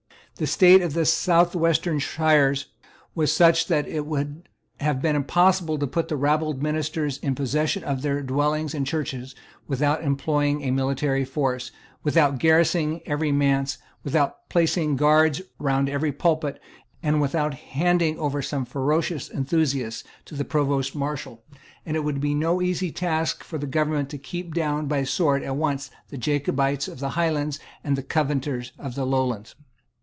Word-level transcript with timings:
The 0.37 0.47
state 0.47 0.81
of 0.81 0.93
the 0.95 1.05
southwestern 1.05 1.99
shires 1.99 2.65
was 3.13 3.31
such 3.31 3.67
that 3.67 3.87
it 3.87 4.07
would 4.07 4.49
have 4.79 4.99
been 4.99 5.15
impossible 5.15 5.77
to 5.77 5.85
put 5.85 6.07
the 6.07 6.17
rabbled 6.17 6.63
minister 6.63 7.07
in 7.21 7.35
possession 7.35 7.83
of 7.83 8.01
their 8.01 8.23
dwellings 8.23 8.73
and 8.73 8.87
churches 8.87 9.35
without 9.67 10.03
employing 10.03 10.63
a 10.63 10.71
military 10.71 11.25
force, 11.25 11.71
without 12.01 12.39
garrisoning 12.39 13.01
every 13.05 13.31
manse, 13.31 13.77
without 14.03 14.49
placing 14.49 14.95
guards 14.95 15.43
round 15.59 15.87
every 15.87 16.11
pulpit, 16.11 16.59
and 17.03 17.21
without 17.21 17.53
handing 17.53 18.17
over 18.17 18.41
some 18.41 18.65
ferocious 18.65 19.29
enthusiasts 19.29 20.03
to 20.25 20.33
the 20.33 20.45
Provost 20.45 20.95
Marshal; 20.95 21.43
and 21.85 21.95
it 21.95 22.03
would 22.03 22.19
be 22.19 22.33
no 22.33 22.63
easy 22.63 22.91
task 22.91 23.43
for 23.43 23.59
the 23.59 23.67
government 23.67 24.09
to 24.09 24.17
keep 24.17 24.55
down 24.55 24.87
by 24.87 25.01
the 25.01 25.05
sword 25.05 25.43
at 25.43 25.55
once 25.57 25.91
the 26.07 26.17
Jacobites 26.17 26.87
of 26.87 26.97
the 26.99 27.09
Highlands 27.09 27.59
and 27.83 27.95
the 27.95 28.01
Covenanters 28.01 28.71
of 28.79 28.95
the 28.95 29.05
Lowlands. 29.05 29.53